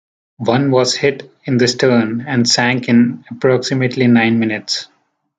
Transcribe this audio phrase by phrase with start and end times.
[0.37, 4.87] One was hit in the stern and sank in approximately nine minutes.